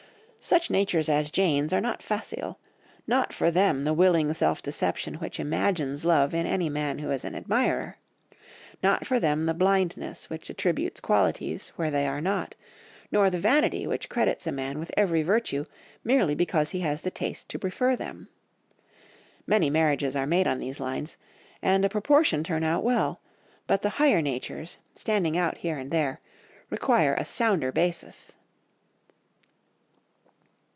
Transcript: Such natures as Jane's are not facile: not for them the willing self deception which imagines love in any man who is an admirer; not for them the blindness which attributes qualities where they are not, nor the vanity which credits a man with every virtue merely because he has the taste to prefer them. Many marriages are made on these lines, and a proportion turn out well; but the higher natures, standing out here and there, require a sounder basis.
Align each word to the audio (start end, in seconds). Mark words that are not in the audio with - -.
Such 0.43 0.71
natures 0.71 1.07
as 1.07 1.29
Jane's 1.29 1.71
are 1.71 1.79
not 1.79 2.01
facile: 2.01 2.57
not 3.05 3.31
for 3.31 3.51
them 3.51 3.83
the 3.83 3.93
willing 3.93 4.33
self 4.33 4.59
deception 4.63 5.13
which 5.15 5.39
imagines 5.39 6.03
love 6.03 6.33
in 6.33 6.47
any 6.47 6.67
man 6.67 6.97
who 6.97 7.11
is 7.11 7.23
an 7.23 7.35
admirer; 7.35 7.97
not 8.81 9.05
for 9.05 9.19
them 9.19 9.45
the 9.45 9.53
blindness 9.53 10.31
which 10.31 10.49
attributes 10.49 10.99
qualities 10.99 11.67
where 11.75 11.91
they 11.91 12.07
are 12.07 12.19
not, 12.21 12.55
nor 13.11 13.29
the 13.29 13.37
vanity 13.39 13.85
which 13.85 14.09
credits 14.09 14.47
a 14.47 14.51
man 14.51 14.79
with 14.79 14.89
every 14.97 15.21
virtue 15.21 15.65
merely 16.03 16.33
because 16.33 16.71
he 16.71 16.79
has 16.79 17.01
the 17.01 17.11
taste 17.11 17.47
to 17.49 17.59
prefer 17.59 17.95
them. 17.95 18.27
Many 19.45 19.69
marriages 19.69 20.15
are 20.15 20.27
made 20.27 20.47
on 20.47 20.57
these 20.57 20.79
lines, 20.79 21.17
and 21.61 21.85
a 21.85 21.89
proportion 21.89 22.43
turn 22.43 22.63
out 22.63 22.83
well; 22.83 23.21
but 23.67 23.83
the 23.83 23.89
higher 24.01 24.23
natures, 24.23 24.77
standing 24.95 25.37
out 25.37 25.59
here 25.59 25.77
and 25.77 25.91
there, 25.91 26.19
require 26.71 27.13
a 27.13 27.25
sounder 27.25 27.71
basis. 27.71 28.33